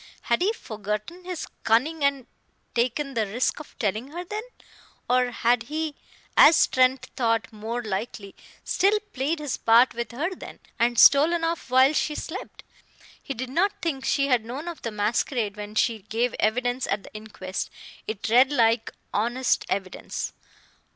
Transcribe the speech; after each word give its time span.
Had 0.23 0.41
he 0.41 0.51
forgotten 0.51 1.25
his 1.25 1.45
cunning 1.63 2.03
and 2.03 2.25
taken 2.73 3.13
the 3.13 3.27
risk 3.27 3.59
of 3.59 3.77
telling 3.77 4.07
her 4.07 4.25
then? 4.25 4.41
Or 5.07 5.29
had 5.29 5.61
he, 5.69 5.93
as 6.35 6.65
Trent 6.65 7.11
thought 7.15 7.53
more 7.53 7.83
likely, 7.83 8.33
still 8.63 8.99
played 9.13 9.37
his 9.37 9.57
part 9.57 9.93
with 9.93 10.11
her 10.11 10.33
then, 10.33 10.57
and 10.79 10.97
stolen 10.97 11.43
off 11.43 11.69
while 11.69 11.93
she 11.93 12.15
slept? 12.15 12.63
He 13.21 13.35
did 13.35 13.51
not 13.51 13.73
think 13.79 14.03
she 14.03 14.25
had 14.25 14.43
known 14.43 14.67
of 14.67 14.81
the 14.81 14.89
masquerade 14.89 15.55
when 15.55 15.75
she 15.75 15.99
gave 15.99 16.33
evidence 16.39 16.87
at 16.87 17.03
the 17.03 17.13
inquest; 17.13 17.69
it 18.07 18.27
read 18.27 18.51
like 18.51 18.91
honest 19.13 19.67
evidence. 19.69 20.33